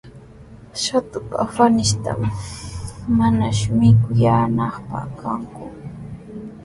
[0.81, 2.19] Shatupa wasintraw
[3.17, 5.65] manashi mikuyaananpaq kanku.